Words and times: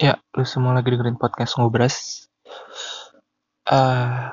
Ya, 0.00 0.16
lu 0.32 0.48
semua 0.48 0.72
lagi 0.72 0.96
dengerin 0.96 1.20
podcast 1.20 1.60
Ngobras. 1.60 2.24
Uh, 3.68 4.32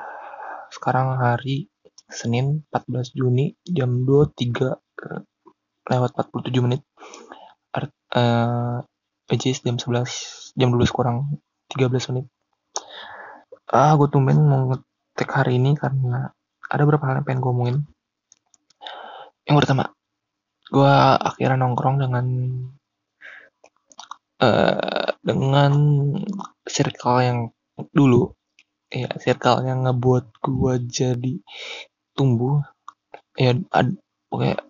sekarang 0.72 1.20
hari 1.20 1.68
Senin 2.08 2.64
14 2.72 3.12
Juni 3.12 3.52
jam 3.68 4.08
23 4.08 4.64
lewat 5.92 6.10
47 6.16 6.64
menit. 6.64 6.80
Art, 7.76 7.92
uh, 8.16 8.80
jam 9.28 9.76
11 9.76 10.56
jam 10.56 10.68
12 10.72 10.88
kurang 10.88 11.36
13 11.76 12.16
menit. 12.16 12.32
Ah, 13.68 13.92
uh, 13.92 14.00
gue 14.00 14.08
tumben 14.08 14.40
mau 14.40 14.72
ngetek 14.72 15.28
hari 15.28 15.60
ini 15.60 15.76
karena 15.76 16.32
ada 16.64 16.80
beberapa 16.88 17.12
hal 17.12 17.20
yang 17.20 17.28
pengen 17.28 17.44
gue 17.44 17.52
omongin. 17.52 17.78
Yang 19.44 19.56
pertama, 19.60 19.92
gue 20.72 20.94
akhirnya 21.28 21.60
nongkrong 21.60 22.00
dengan 22.00 22.24
uh, 24.42 25.08
dengan 25.22 25.72
circle 26.66 27.18
yang 27.22 27.38
dulu. 27.92 28.34
Ya 28.88 29.10
circle 29.20 29.68
yang 29.68 29.84
ngebuat 29.84 30.40
gue 30.40 30.74
jadi 30.88 31.34
tumbuh. 32.16 32.64
Ya 33.36 33.54
ad, 33.70 33.98
kayak 34.32 34.64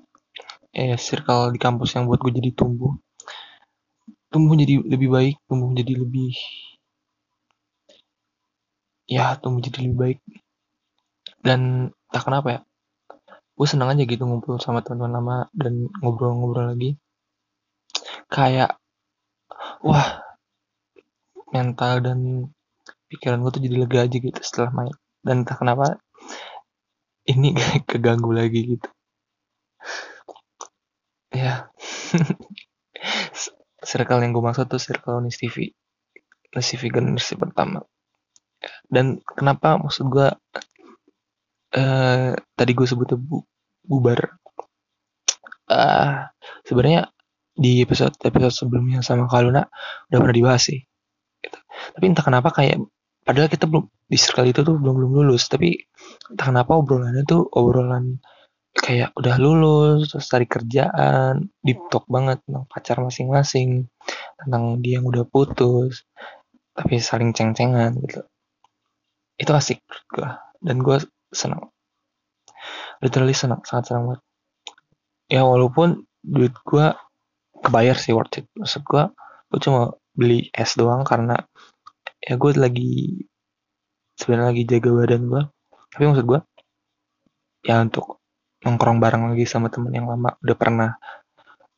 ya 0.74 0.96
circle 0.98 1.54
di 1.54 1.58
kampus 1.60 1.96
yang 1.96 2.10
buat 2.10 2.20
gue 2.20 2.32
jadi 2.34 2.50
tumbuh. 2.52 2.98
Tumbuh 4.28 4.54
jadi 4.58 4.84
lebih 4.84 5.08
baik 5.08 5.36
tumbuh 5.48 5.72
jadi 5.72 5.94
lebih 5.96 6.36
ya 9.08 9.38
tumbuh 9.40 9.64
jadi 9.64 9.88
lebih 9.88 9.96
baik. 9.96 10.18
Dan 11.40 11.92
tak 12.12 12.26
kenapa 12.26 12.48
ya 12.50 12.60
gue 13.58 13.66
senang 13.66 13.90
aja 13.90 14.06
gitu 14.06 14.22
ngumpul 14.22 14.62
sama 14.62 14.86
teman-teman 14.86 15.12
lama 15.18 15.36
dan 15.54 15.90
ngobrol-ngobrol 16.02 16.74
lagi. 16.74 16.94
Kayak 18.28 18.76
wah 19.82 20.22
mental 21.52 22.04
dan 22.04 22.18
pikiran 23.08 23.40
gue 23.40 23.50
tuh 23.56 23.62
jadi 23.64 23.76
lega 23.80 24.00
aja 24.04 24.16
gitu 24.20 24.40
setelah 24.44 24.70
main. 24.74 24.94
Dan 25.24 25.44
entah 25.44 25.56
kenapa 25.56 25.98
ini 27.28 27.56
keganggu 27.88 28.30
lagi 28.32 28.76
gitu. 28.76 28.88
Ya. 31.32 31.68
Circle 33.88 34.20
yang 34.20 34.34
gue 34.34 34.42
maksud 34.42 34.68
tuh 34.68 34.82
circle 34.82 35.22
Nis 35.22 35.38
TV 35.38 35.70
Nis 36.52 36.68
TV 36.74 36.90
generasi 36.92 37.38
pertama. 37.38 37.84
Dan 38.88 39.22
kenapa 39.22 39.78
maksud 39.78 40.10
gue 40.10 40.28
uh, 41.78 42.32
tadi 42.34 42.72
gue 42.74 42.86
sebutnya 42.88 43.16
bu, 43.20 43.44
bubar? 43.86 44.40
Uh, 45.68 46.26
sebenarnya 46.64 47.12
di 47.58 47.82
episode 47.82 48.14
episode 48.22 48.54
sebelumnya 48.54 49.02
sama 49.02 49.26
Kaluna 49.26 49.66
udah 50.08 50.18
pernah 50.22 50.36
dibahas 50.36 50.62
sih 50.70 50.78
gitu. 51.42 51.58
tapi 51.98 52.04
entah 52.06 52.22
kenapa 52.22 52.54
kayak 52.54 52.78
padahal 53.26 53.50
kita 53.50 53.66
belum 53.66 53.90
di 54.08 54.16
circle 54.16 54.46
itu 54.46 54.62
tuh 54.62 54.78
belum 54.78 54.94
belum 54.94 55.10
lulus 55.20 55.50
tapi 55.50 55.74
entah 56.30 56.46
kenapa 56.54 56.78
obrolannya 56.78 57.26
tuh 57.26 57.44
obrolan 57.50 58.22
kayak 58.78 59.10
udah 59.18 59.36
lulus 59.42 60.14
terus 60.14 60.30
cari 60.30 60.46
kerjaan 60.46 61.50
di 61.58 61.74
talk 61.90 62.06
banget 62.06 62.38
tentang 62.46 62.64
pacar 62.70 62.96
masing-masing 63.02 63.90
tentang 64.38 64.78
dia 64.78 65.02
yang 65.02 65.06
udah 65.10 65.26
putus 65.26 66.06
tapi 66.78 67.02
saling 67.02 67.34
ceng-cengan 67.34 67.98
gitu. 68.06 68.22
Itu 69.34 69.50
asik 69.50 69.82
gue 70.14 70.30
dan 70.62 70.78
gue 70.78 71.02
senang 71.34 71.74
literally 73.02 73.34
senang 73.34 73.62
sangat 73.66 73.90
senang 73.90 74.14
banget. 74.14 74.22
Ya 75.28 75.42
walaupun 75.42 76.06
duit 76.22 76.54
gue 76.62 76.86
kebayar 77.62 77.96
sih 77.98 78.14
worth 78.14 78.42
it. 78.42 78.46
Maksud 78.56 78.82
gue 78.84 79.04
gue 79.48 79.60
cuma 79.64 79.96
beli 80.12 80.50
es 80.52 80.76
doang 80.76 81.06
karena 81.06 81.38
ya 82.18 82.34
gue 82.34 82.52
lagi 82.58 83.24
sebenarnya 84.18 84.48
lagi 84.50 84.64
jaga 84.66 84.90
badan 84.90 85.22
gue 85.30 85.42
tapi 85.94 86.04
maksud 86.04 86.26
gue 86.26 86.40
ya 87.64 87.80
untuk 87.80 88.18
nongkrong 88.66 88.98
bareng 88.98 89.30
lagi 89.32 89.46
sama 89.46 89.70
temen 89.70 89.94
yang 89.94 90.10
lama 90.10 90.34
udah 90.42 90.56
pernah. 90.58 90.90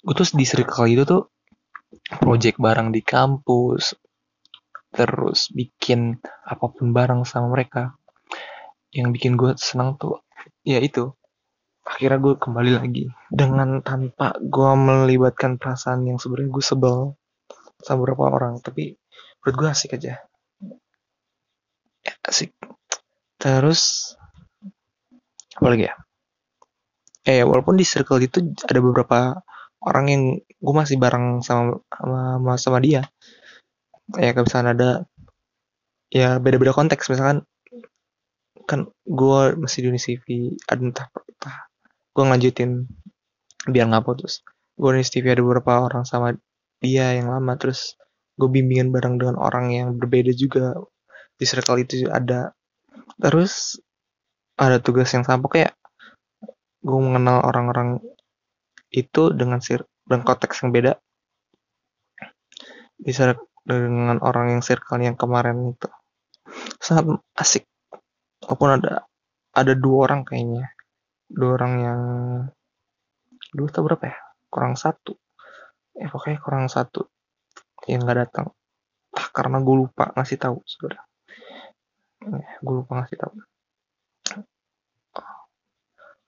Gue 0.00 0.14
tuh 0.16 0.32
di 0.32 0.48
circle 0.48 0.88
itu 0.88 1.04
tuh 1.04 1.28
project 2.20 2.56
bareng 2.56 2.91
di 2.91 3.04
kampus 3.04 3.94
terus 4.91 5.54
bikin 5.54 6.18
apa 6.42 6.66
pun 6.72 6.91
bareng 6.91 7.22
sama 7.28 7.52
mereka. 7.52 7.94
Yang 8.91 9.08
bikin 9.20 9.32
gue 9.38 9.54
senang 9.60 9.94
tuh 10.00 10.24
ya 10.64 10.80
itu 10.82 11.14
akhirnya 11.90 12.18
gue 12.22 12.34
kembali 12.38 12.70
lagi. 12.78 13.04
Dengan 13.26 13.82
tanpa 13.82 14.38
gue 14.38 14.72
melibatkan 14.78 15.58
perasaan 15.58 16.06
yang 16.06 16.22
sebenarnya 16.22 16.54
gue 16.54 16.64
sebel 16.64 16.96
sama 17.82 18.06
beberapa 18.06 18.30
orang. 18.30 18.62
Tapi 18.62 18.94
menurut 19.42 19.56
gue 19.58 19.68
asik 19.74 19.98
aja. 19.98 20.22
Ya, 22.06 22.12
asik. 22.22 22.54
Terus 23.42 24.14
apa 25.58 25.66
lagi 25.66 25.90
ya? 25.90 25.94
Eh 27.26 27.42
walaupun 27.42 27.76
di 27.76 27.84
circle 27.84 28.22
itu 28.22 28.40
ada 28.64 28.80
beberapa 28.80 29.42
orang 29.82 30.06
yang 30.08 30.22
gue 30.38 30.74
masih 30.76 30.96
bareng 30.96 31.42
sama 31.42 31.82
sama 31.90 32.54
sama 32.56 32.78
dia. 32.78 33.02
Ya 34.14 34.30
misalnya 34.32 34.72
ada 34.72 34.90
ya 36.08 36.38
beda-beda 36.38 36.70
konteks. 36.70 37.10
Misalkan 37.10 37.44
kan 38.70 38.86
gue 39.02 39.40
masih 39.58 39.82
di 39.82 39.88
Unisiv 39.90 40.22
ada 40.70 40.78
entah, 40.78 41.08
entah 41.10 41.69
gue 42.20 42.28
ngelanjutin 42.28 42.84
biar 43.64 43.88
nggak 43.88 44.04
putus. 44.04 44.44
Gue 44.76 44.92
nih 44.92 45.08
TV 45.08 45.32
ada 45.32 45.41
beberapa 45.41 45.88
orang 45.88 46.04
sama 46.04 46.36
dia 46.84 47.16
yang 47.16 47.32
lama 47.32 47.56
terus 47.56 47.97
gue 48.36 48.44
bimbingan 48.44 48.92
bareng 48.92 49.16
dengan 49.16 49.41
orang 49.41 49.72
yang 49.72 49.97
berbeda 49.97 50.36
juga. 50.36 50.76
Di 51.41 51.48
circle 51.48 51.80
itu 51.80 52.04
ada. 52.12 52.53
Terus 53.16 53.80
ada 54.60 54.76
tugas 54.84 55.09
yang 55.16 55.25
sama 55.25 55.48
kayak 55.48 55.72
gue 56.84 57.00
mengenal 57.00 57.41
orang-orang 57.41 58.04
itu 58.92 59.32
dengan 59.32 59.64
sir 59.64 59.88
dan 60.04 60.20
konteks 60.20 60.60
yang 60.60 60.76
beda. 60.76 61.00
Bisa 63.00 63.32
dengan 63.64 64.20
orang 64.20 64.53
yang 64.53 64.60
circle 64.60 65.00
yang 65.00 65.16
kemarin 65.16 65.72
itu. 65.72 65.88
Sangat 66.84 67.16
asik. 67.41 67.64
Walaupun 68.44 68.76
ada 68.76 69.09
ada 69.56 69.72
dua 69.72 70.04
orang 70.04 70.28
kayaknya 70.28 70.69
dua 71.30 71.50
orang 71.54 71.74
yang 71.78 72.00
dua 73.54 73.68
atau 73.70 73.82
berapa 73.86 74.04
ya? 74.10 74.18
Kurang 74.50 74.74
satu. 74.74 75.14
Ya 75.94 76.10
pokoknya 76.10 76.38
kurang 76.42 76.66
satu 76.66 77.06
yang 77.86 78.02
nggak 78.02 78.18
datang. 78.26 78.46
Ah, 79.14 79.26
karena 79.34 79.58
gue 79.62 79.74
lupa 79.86 80.14
ngasih 80.14 80.38
tahu 80.38 80.62
sudah 80.62 81.02
ya, 82.20 82.50
gue 82.60 82.74
lupa 82.84 83.00
ngasih 83.00 83.16
tahu. 83.18 83.32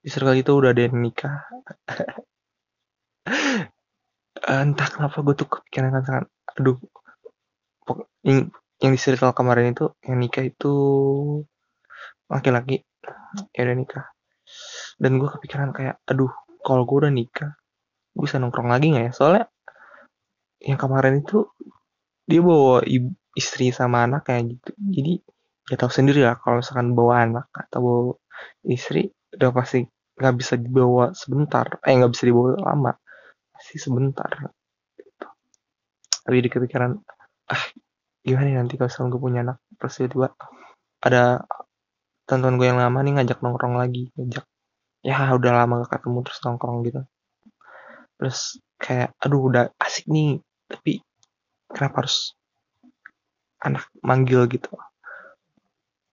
Di 0.03 0.09
circle 0.11 0.35
itu 0.35 0.51
udah 0.51 0.75
ada 0.75 0.83
yang 0.83 0.99
nikah. 0.99 1.47
Entah 4.43 4.89
kenapa 4.91 5.23
gue 5.23 5.35
tuh 5.39 5.47
kepikiran 5.47 5.95
kan 5.95 6.03
sangat 6.03 6.27
aduh 6.59 6.75
yang, 8.27 8.51
yang 8.83 8.91
di 8.91 8.99
circle 8.99 9.31
kemarin 9.31 9.71
itu 9.71 9.95
yang 10.03 10.19
nikah 10.19 10.43
itu 10.43 10.75
laki-laki. 12.27 12.83
Ya 13.55 13.63
udah 13.63 13.77
nikah 13.79 14.05
dan 15.03 15.19
gue 15.19 15.27
kepikiran 15.27 15.75
kayak 15.75 15.99
aduh 16.07 16.31
kalau 16.63 16.87
gue 16.87 16.97
udah 17.03 17.13
nikah 17.13 17.59
gue 18.13 18.23
bisa 18.29 18.37
nongkrong 18.39 18.69
lagi 18.69 18.93
nggak 18.93 19.05
ya? 19.09 19.13
Soalnya 19.13 19.45
yang 20.63 20.79
kemarin 20.79 21.25
itu 21.25 21.49
dia 22.29 22.39
bawa 22.39 22.85
ibu, 22.87 23.11
istri 23.35 23.75
sama 23.75 24.07
anak 24.07 24.29
kayak 24.29 24.57
gitu. 24.57 24.71
Jadi 24.79 25.13
ya 25.71 25.77
tahu 25.81 25.91
sendiri 25.91 26.21
lah 26.23 26.37
kalau 26.39 26.61
misalkan 26.61 26.93
bawa 26.93 27.15
anak 27.25 27.47
atau 27.51 27.81
bawa 27.81 28.03
istri 28.69 29.11
udah 29.33 29.51
pasti 29.51 29.83
nggak 30.21 30.35
bisa 30.39 30.55
dibawa 30.61 31.11
sebentar. 31.17 31.67
Eh 31.83 31.93
nggak 31.97 32.13
bisa 32.13 32.25
dibawa 32.29 32.49
lama 32.61 32.93
pasti 33.57 33.77
sebentar. 33.81 34.31
Gitu. 34.95 35.27
tapi 36.23 36.39
di 36.39 36.51
kepikiran 36.53 36.93
ah 37.51 37.65
gimana 38.23 38.47
nih 38.47 38.57
nanti 38.63 38.75
kalau 38.79 38.87
misalkan 38.87 39.09
gue 39.11 39.21
punya 39.21 39.41
anak 39.43 39.59
terus 39.75 39.99
tiba 39.99 40.29
ada 41.03 41.43
tonton 42.31 42.55
gue 42.55 42.71
yang 42.71 42.79
lama 42.79 43.03
nih 43.03 43.19
ngajak 43.19 43.43
nongkrong 43.43 43.75
lagi 43.75 44.15
ngajak 44.15 44.47
ya 45.03 45.35
udah 45.35 45.53
lama 45.53 45.83
gak 45.83 45.99
ketemu 45.99 46.19
terus 46.23 46.41
nongkrong 46.47 46.87
gitu. 46.87 47.03
Terus 48.19 48.39
kayak 48.79 49.11
aduh 49.19 49.43
udah 49.51 49.65
asik 49.83 50.07
nih 50.07 50.39
tapi 50.71 51.03
kenapa 51.71 52.07
harus 52.07 52.39
anak 53.63 53.87
manggil 54.03 54.47
gitu? 54.47 54.71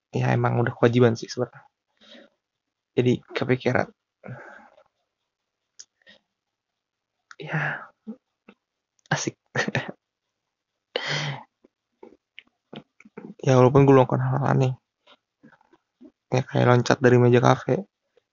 Ya 0.09 0.33
emang 0.33 0.57
udah 0.57 0.73
kewajiban 0.73 1.13
sih 1.13 1.29
sebenarnya. 1.29 1.63
Jadi 2.97 3.21
kepikiran. 3.33 3.87
Ya 7.37 7.87
asik. 9.13 9.37
Ya 13.39 13.55
walaupun 13.55 13.87
gue 13.87 13.95
lakukan 13.95 14.19
hal 14.19 14.43
aneh 14.51 14.73
ya 16.29 16.45
kayak 16.45 16.65
loncat 16.69 16.97
dari 17.01 17.17
meja 17.17 17.41
kafe 17.41 17.81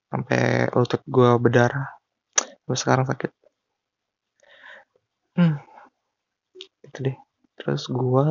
sampai 0.08 0.70
lutut 0.72 1.02
gue 1.06 1.30
berdarah. 1.38 1.88
Gue 2.66 2.76
sekarang 2.78 3.06
sakit. 3.06 3.30
Hmm. 5.36 5.60
Itu 6.84 6.98
deh. 7.06 7.16
Terus 7.58 7.88
gue 7.90 8.26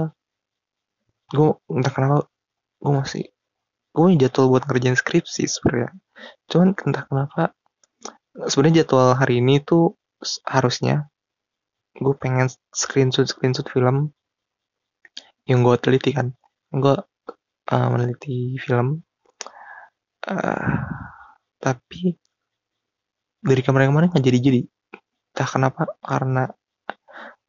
gue 1.33 1.49
entah 1.73 1.93
kenapa 1.93 2.29
gue 2.79 2.93
masih 2.93 3.25
gue 3.97 4.07
jadwal 4.21 4.53
buat 4.53 4.63
ngerjain 4.69 4.93
skripsi 4.93 5.49
sebenarnya 5.49 5.89
cuman 6.45 6.77
entah 6.77 7.03
kenapa 7.09 7.43
sebenarnya 8.45 8.85
jadwal 8.85 9.17
hari 9.17 9.41
ini 9.41 9.57
tuh 9.57 9.97
harusnya 10.45 11.09
gue 11.97 12.13
pengen 12.13 12.45
screenshot 12.69 13.25
screenshot 13.25 13.65
film 13.73 14.13
yang 15.45 15.61
gue 15.61 15.75
teliti 15.77 16.11
kan. 16.11 16.33
Gue 16.73 16.97
uh, 17.71 17.87
meneliti 17.93 18.57
film. 18.57 19.05
Uh, 20.25 20.81
tapi 21.65 22.13
dari 23.41 23.61
kemarin-kemarin 23.65 24.13
nggak 24.13 24.25
jadi-jadi. 24.25 24.61
Entah 25.33 25.49
kenapa 25.49 25.81
karena 26.05 26.45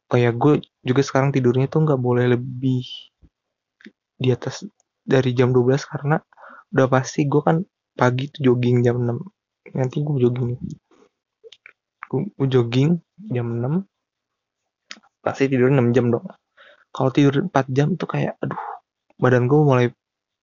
oh 0.08 0.16
ya 0.16 0.32
gue 0.32 0.64
juga 0.80 1.02
sekarang 1.04 1.36
tidurnya 1.36 1.68
tuh 1.68 1.84
nggak 1.84 2.00
boleh 2.00 2.32
lebih 2.32 2.80
di 4.16 4.32
atas 4.32 4.64
dari 5.04 5.36
jam 5.36 5.52
12 5.52 5.84
karena 5.84 6.16
udah 6.72 6.86
pasti 6.88 7.28
gue 7.28 7.42
kan 7.44 7.60
pagi 7.92 8.32
tuh 8.32 8.40
jogging 8.52 8.80
jam 8.80 8.96
6 9.04 9.76
nanti 9.76 10.00
gue 10.00 10.16
jogging. 10.16 10.56
Gue, 12.06 12.46
jogging 12.48 12.96
jam 13.28 13.46
6 13.60 13.84
pasti 15.20 15.52
tidur 15.52 15.68
6 15.68 15.92
jam 15.92 16.08
dong. 16.08 16.24
Kalau 16.88 17.10
tidur 17.12 17.44
4 17.52 17.68
jam 17.68 17.92
tuh 18.00 18.08
kayak 18.08 18.40
aduh 18.40 18.62
badan 19.20 19.44
gue 19.44 19.60
mulai 19.60 19.86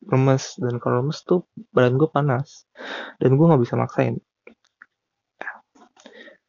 lemes. 0.10 0.60
Dan 0.60 0.80
kalau 0.82 1.04
lemes 1.04 1.24
tuh 1.24 1.48
badan 1.72 1.96
gue 2.00 2.10
panas. 2.10 2.68
Dan 3.22 3.36
gue 3.40 3.46
nggak 3.46 3.64
bisa 3.64 3.76
maksain. 3.80 4.20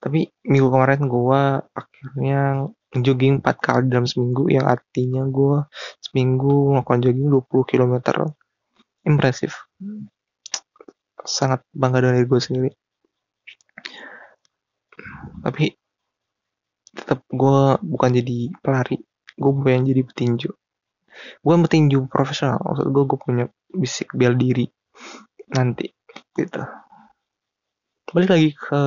Tapi 0.00 0.28
minggu 0.44 0.68
kemarin 0.68 1.08
gue 1.08 1.42
akhirnya 1.64 2.68
jogging 2.92 3.40
4 3.40 3.56
kali 3.56 3.88
dalam 3.88 4.04
seminggu 4.04 4.52
yang 4.52 4.68
artinya 4.68 5.24
gue 5.24 5.64
seminggu 6.04 6.76
ngelakuin 6.76 7.00
jogging 7.00 7.28
20 7.32 7.70
km 7.70 7.94
impresif. 9.08 9.64
Sangat 11.24 11.64
bangga 11.72 12.04
dari 12.04 12.28
gue 12.28 12.36
sendiri. 12.36 12.70
Tapi 15.40 15.72
tetap 16.92 17.24
gue 17.32 17.60
bukan 17.80 18.10
jadi 18.12 18.52
pelari. 18.60 19.00
Gue 19.34 19.52
pengen 19.64 19.88
jadi 19.88 20.04
petinju 20.04 20.52
gue 21.42 21.54
petinju 21.68 22.10
profesional 22.10 22.58
maksud 22.62 22.86
gue 22.90 23.04
gue 23.06 23.18
punya 23.18 23.44
bisik 23.70 24.14
bel 24.14 24.34
diri 24.38 24.66
nanti 25.50 25.90
gitu. 26.34 26.62
Balik 28.14 28.30
lagi 28.30 28.48
ke 28.54 28.80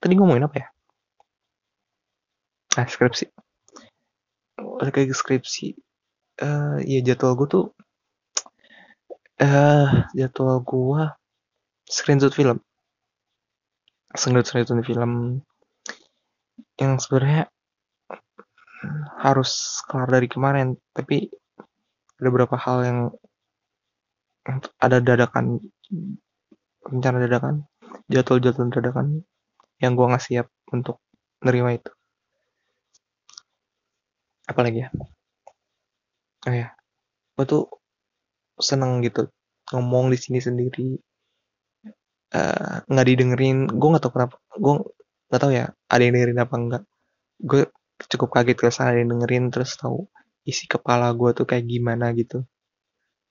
tadi 0.00 0.12
ngomongin 0.16 0.48
apa 0.48 0.56
ya? 0.56 0.68
Ah 2.80 2.86
skripsi. 2.88 3.28
Balik 4.56 4.94
lagi 4.96 5.08
ke 5.12 5.16
skripsi. 5.16 5.66
Uh, 6.40 6.80
ya 6.88 7.04
jadwal 7.04 7.36
gue 7.36 7.48
tuh 7.52 7.66
uh, 9.44 10.08
jadwal 10.16 10.64
gue 10.64 11.02
screenshot 11.84 12.32
film. 12.32 12.64
Screenshot 14.16 14.48
screenshot 14.48 14.80
film 14.84 15.44
yang 16.80 16.96
sebenarnya 16.96 17.52
harus 19.20 19.82
kelar 19.88 20.08
dari 20.08 20.28
kemarin 20.30 20.76
tapi 20.96 21.28
ada 22.20 22.28
beberapa 22.28 22.56
hal 22.56 22.78
yang 22.84 22.98
ada 24.80 24.98
dadakan 25.00 25.60
rencana 26.84 27.20
dadakan 27.24 27.68
jadwal-jadwal 28.08 28.72
dadakan 28.72 29.06
yang 29.80 29.96
gue 29.96 30.06
nggak 30.08 30.24
siap 30.24 30.46
untuk 30.72 31.00
nerima 31.44 31.76
itu. 31.76 31.92
Apalagi 34.48 34.84
ya? 34.84 34.88
Oh 36.48 36.54
ya 36.56 36.72
gue 37.40 37.48
tuh 37.48 37.64
seneng 38.60 39.00
gitu 39.00 39.32
ngomong 39.72 40.12
di 40.12 40.20
sini 40.20 40.44
sendiri 40.44 41.00
eh, 42.36 42.76
nggak 42.84 43.06
uh, 43.06 43.08
didengerin 43.08 43.64
gue 43.64 43.88
nggak 43.88 44.04
tahu 44.04 44.12
kenapa 44.12 44.36
gue 44.60 44.74
nggak 45.32 45.40
tahu 45.40 45.52
ya 45.56 45.72
ada 45.88 46.02
yang 46.04 46.12
dengerin 46.16 46.40
apa 46.44 46.54
enggak. 46.60 46.82
Gue 47.40 47.64
cukup 48.08 48.40
kaget 48.40 48.58
ada 48.80 48.98
yang 49.00 49.12
dengerin 49.12 49.52
terus 49.52 49.76
tahu 49.76 50.08
isi 50.48 50.64
kepala 50.64 51.12
gue 51.12 51.30
tuh 51.36 51.44
kayak 51.44 51.66
gimana 51.68 52.14
gitu. 52.16 52.46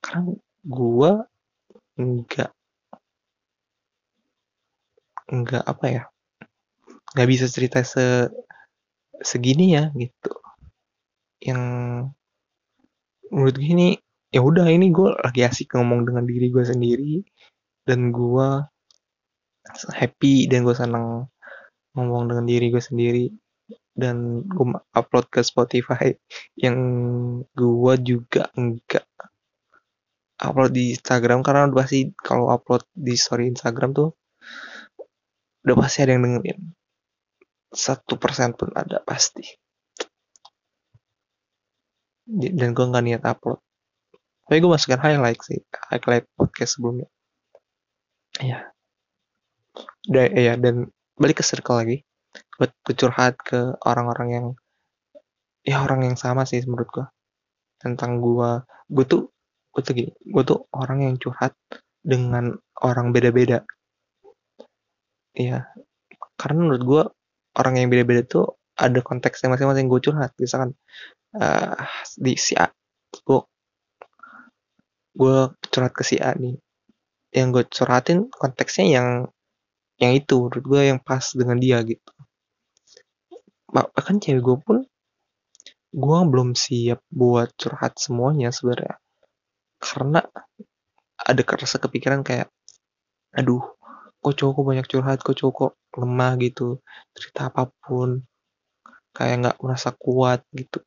Karena 0.03 0.29
gue 0.65 1.11
nggak 1.99 2.51
nggak 5.29 5.63
apa 5.63 5.85
ya 5.85 6.03
nggak 7.13 7.29
bisa 7.29 7.45
cerita 7.49 7.81
se 7.81 8.29
segini 9.21 9.73
ya 9.73 9.89
gitu. 9.97 10.31
Yang 11.41 11.63
menurut 13.29 13.55
gue 13.57 13.67
ini 13.69 13.87
ya 14.29 14.41
udah 14.45 14.69
ini 14.69 14.93
gue 14.93 15.09
lagi 15.25 15.41
asik 15.45 15.73
ngomong 15.73 16.05
dengan 16.05 16.25
diri 16.25 16.53
gue 16.53 16.65
sendiri 16.65 17.13
dan 17.85 18.13
gue 18.13 18.49
happy 19.93 20.45
dan 20.49 20.65
gue 20.65 20.75
seneng 20.77 21.25
ngomong 21.97 22.29
dengan 22.29 22.45
diri 22.45 22.69
gue 22.69 22.81
sendiri 22.81 23.25
dan 23.93 24.45
gue 24.45 24.65
upload 24.95 25.25
ke 25.27 25.41
Spotify 25.43 26.13
yang 26.55 26.77
gue 27.53 27.93
juga 28.01 28.47
enggak 28.55 29.05
upload 30.39 30.71
di 30.71 30.95
Instagram. 30.95 31.43
Karena 31.43 31.67
udah 31.67 31.77
pasti 31.83 32.09
kalau 32.15 32.49
upload 32.49 32.87
di 32.95 33.15
story 33.19 33.51
Instagram 33.51 33.91
tuh 33.91 34.09
udah 35.67 35.75
pasti 35.75 35.97
ada 36.03 36.15
yang 36.15 36.23
dengerin. 36.25 36.59
Satu 37.69 38.17
persen 38.17 38.55
pun 38.55 38.73
ada 38.73 39.03
pasti. 39.03 39.45
Dan 42.29 42.71
gue 42.77 42.85
nggak 42.85 43.03
niat 43.05 43.23
upload. 43.25 43.59
Tapi 44.49 44.57
gue 44.57 44.71
masukkan 44.71 45.01
highlight 45.01 45.41
sih 45.45 45.61
highlight 45.93 46.25
podcast 46.33 46.77
sebelumnya. 46.79 47.09
Ya 48.39 48.71
udah 50.09 50.25
ya 50.31 50.53
dan 50.57 50.89
balik 51.19 51.39
ke 51.39 51.45
circle 51.45 51.77
lagi 51.77 51.97
buat 52.59 52.75
curhat 52.91 53.39
ke 53.39 53.79
orang-orang 53.87 54.29
yang 54.35 54.45
ya 55.63 55.79
orang 55.79 56.03
yang 56.11 56.17
sama 56.19 56.43
sih 56.43 56.59
menurut 56.67 56.91
gue 56.91 57.07
tentang 57.79 58.19
gue 58.19 58.49
gue 58.91 59.05
tuh 59.07 59.31
gue 59.71 59.81
tuh 59.85 59.93
gini 59.95 60.11
gue 60.11 60.43
tuh 60.43 60.67
orang 60.75 61.07
yang 61.07 61.15
curhat 61.15 61.55
dengan 62.03 62.59
orang 62.83 63.15
beda-beda. 63.15 63.63
Ya 65.31 65.71
karena 66.35 66.59
menurut 66.67 66.83
gue 66.83 67.03
orang 67.55 67.73
yang 67.79 67.87
beda-beda 67.87 68.27
tuh 68.27 68.45
ada 68.75 68.99
konteksnya 68.99 69.47
masing-masing. 69.55 69.87
Gue 69.87 70.03
curhat 70.03 70.35
misalkan 70.35 70.75
uh, 71.39 71.79
di 72.19 72.35
si 72.35 72.59
A 72.59 72.67
gue 73.23 73.39
gue 75.15 75.37
curhat 75.71 75.95
ke 75.95 76.03
si 76.03 76.19
A 76.19 76.35
nih. 76.35 76.59
Yang 77.31 77.47
gue 77.55 77.63
curhatin 77.71 78.19
konteksnya 78.27 78.99
yang 78.99 79.07
yang 79.95 80.11
itu 80.11 80.43
menurut 80.43 80.65
gue 80.67 80.81
yang 80.91 80.99
pas 80.99 81.23
dengan 81.35 81.55
dia 81.55 81.79
gitu 81.87 82.11
bahkan 83.69 84.17
cewek 84.17 84.41
gue 84.41 84.57
pun 84.61 84.77
gue 85.89 86.19
belum 86.29 86.53
siap 86.53 87.01
buat 87.09 87.49
curhat 87.57 87.97
semuanya 87.97 88.53
sebenarnya. 88.53 89.01
Karena 89.81 90.21
ada 91.17 91.41
kerasa 91.41 91.81
kepikiran 91.81 92.21
kayak 92.21 92.49
aduh 93.33 93.61
kok 94.19 94.35
cowok 94.35 94.61
banyak 94.65 94.85
curhat 94.89 95.21
kok 95.21 95.37
cowok 95.37 95.77
lemah 95.97 96.33
gitu 96.41 96.81
cerita 97.13 97.53
apa 97.53 97.69
pun 97.81 98.25
kayak 99.13 99.35
nggak 99.45 99.57
merasa 99.61 99.89
kuat 99.93 100.45
gitu. 100.53 100.81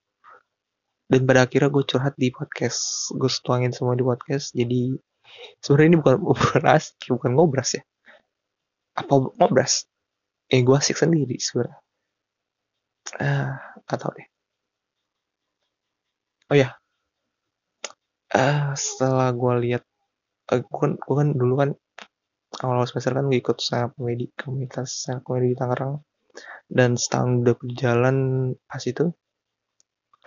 Dan 1.10 1.28
pada 1.28 1.44
akhirnya 1.44 1.68
gue 1.68 1.84
curhat 1.84 2.14
di 2.14 2.30
podcast 2.30 3.10
gue 3.14 3.30
setuangin 3.30 3.74
semua 3.74 3.98
di 3.98 4.06
podcast 4.06 4.54
jadi 4.54 4.96
sebenarnya 5.58 5.88
ini 5.90 5.98
bukan 5.98 6.16
obras 6.30 6.94
bukan 7.10 7.30
ngobras 7.34 7.70
ya. 7.78 7.82
Apa 8.94 9.34
ngobras? 9.38 9.90
Eh 10.46 10.62
gue 10.62 10.76
asik 10.76 11.00
sendiri 11.00 11.40
sebenarnya 11.42 11.81
ah 13.21 13.76
atau 13.88 14.09
deh. 14.16 14.26
Oh 16.52 16.57
ya 16.57 16.69
ah 18.33 18.73
setelah 18.76 19.28
gue 19.37 19.54
lihat 19.69 19.83
uh, 20.52 20.61
gue 20.61 20.78
kan 20.81 20.92
kan 20.97 21.28
dulu 21.37 21.54
kan 21.61 21.71
awal 22.64 22.85
semester 22.88 23.12
kan 23.16 23.28
gue 23.28 23.38
ikut 23.40 23.59
saya 23.61 23.88
komedi 23.92 24.33
komunitas 24.37 24.88
saya 25.04 25.21
komedi 25.25 25.52
di 25.52 25.59
Tangerang. 25.61 26.00
Dan 26.76 26.97
setahun 26.97 27.45
udah 27.45 27.54
berjalan 27.61 28.16
pas 28.64 28.81
itu 28.88 29.12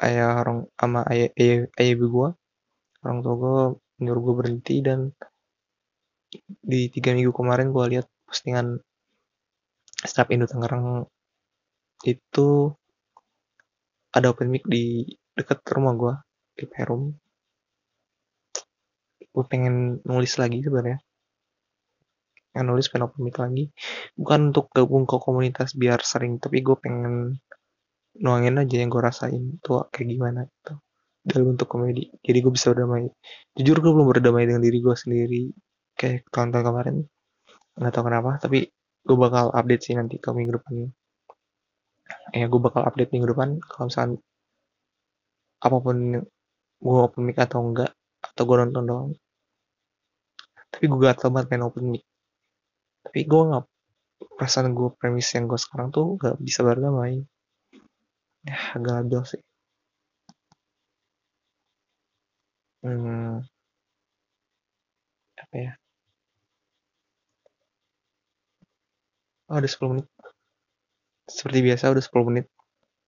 ayah 0.06 0.44
orang 0.44 0.70
sama 0.77 1.01
ayah 1.10 1.30
ayah, 1.39 1.60
ayah 1.82 1.92
ibu 1.98 2.06
gue 2.12 2.30
orang 3.01 3.18
tua 3.25 3.34
gue 3.42 3.58
nyuruh 4.06 4.22
gue 4.22 4.36
berhenti 4.38 4.75
dan 4.86 5.10
di 6.62 6.92
tiga 6.92 7.15
minggu 7.15 7.32
kemarin 7.32 7.72
gue 7.72 7.86
lihat 7.96 8.06
postingan 8.27 8.82
Snap 10.04 10.30
Indo 10.30 10.46
Tangerang 10.46 11.08
itu 12.03 12.75
ada 14.15 14.31
open 14.31 14.47
mic 14.51 14.63
di 14.67 15.03
dekat 15.35 15.63
rumah 15.71 15.93
gue 15.95 16.13
di 16.55 16.65
Perum. 16.67 17.11
Gue 19.35 19.45
pengen 19.47 19.99
nulis 20.07 20.39
lagi 20.39 20.63
sebenarnya. 20.63 20.99
Yang 22.55 22.65
nulis 22.67 22.85
pengen 22.87 23.11
open 23.11 23.21
mic 23.23 23.35
lagi. 23.39 23.71
Bukan 24.15 24.55
untuk 24.55 24.71
gabung 24.71 25.03
ke 25.03 25.15
komunitas 25.19 25.75
biar 25.75 25.99
sering 26.03 26.39
tapi 26.39 26.63
gue 26.63 26.75
pengen 26.79 27.39
nuangin 28.15 28.55
aja 28.63 28.79
yang 28.79 28.87
gue 28.87 29.03
rasain 29.03 29.59
tuh 29.59 29.91
kayak 29.91 30.07
gimana 30.15 30.47
gitu. 30.47 30.79
Dalam 31.25 31.55
bentuk 31.55 31.67
komedi. 31.67 32.07
Jadi 32.23 32.37
gue 32.39 32.53
bisa 32.55 32.71
berdamai. 32.71 33.11
Jujur 33.59 33.83
gue 33.83 33.91
belum 33.91 34.07
berdamai 34.07 34.47
dengan 34.47 34.63
diri 34.63 34.79
gue 34.79 34.95
sendiri 34.95 35.51
kayak 35.99 36.31
tahun-tahun 36.31 36.63
kemarin. 36.63 36.95
Nggak 37.75 37.91
tahu 37.91 38.03
kenapa 38.07 38.31
tapi 38.39 38.71
gue 39.05 39.17
bakal 39.19 39.51
update 39.51 39.83
sih 39.91 39.93
nanti 39.99 40.15
ke 40.23 40.31
minggu 40.31 40.55
depan 40.55 40.95
ya 42.39 42.45
gue 42.51 42.62
bakal 42.65 42.81
update 42.88 43.12
minggu 43.13 43.27
depan 43.33 43.50
kalau 43.69 43.85
misalkan 43.89 44.13
apa 45.65 45.77
pun 45.85 45.97
gue 46.85 47.00
open 47.05 47.21
mic 47.25 47.38
atau 47.45 47.59
enggak 47.65 47.91
atau 48.27 48.43
gue 48.47 48.57
nonton 48.62 48.83
doang. 48.89 49.09
Tapi 50.71 50.83
gue 50.91 51.00
gatel 51.05 51.29
banget 51.33 51.47
main 51.50 51.65
open 51.67 51.85
mic. 51.93 52.03
Tapi 53.05 53.19
gue 53.29 53.41
nggak 53.50 53.65
perasaan 54.38 54.69
gue 54.77 54.89
premis 55.00 55.29
yang 55.35 55.45
gue 55.51 55.59
sekarang 55.65 55.88
tuh 55.95 56.05
gak 56.21 56.35
bisa 56.47 56.59
berdamai. 56.67 57.15
Ya 58.47 58.57
agak 58.75 58.93
labil 58.97 59.21
sih. 59.31 59.41
Hmm, 62.83 63.41
apa 65.41 65.55
ya? 65.57 65.71
Oh 69.50 69.57
udah 69.62 69.69
10 69.74 69.89
menit 69.93 70.07
seperti 71.25 71.60
biasa 71.65 71.91
udah 71.94 72.03
10 72.03 72.29
menit. 72.29 72.46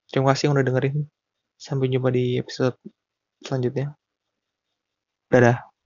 Terima 0.10 0.34
kasih 0.34 0.50
yang 0.50 0.56
udah 0.58 0.66
dengerin. 0.66 0.98
Sampai 1.58 1.90
jumpa 1.90 2.10
di 2.14 2.38
episode 2.38 2.78
selanjutnya. 3.42 3.98
Dadah 5.28 5.77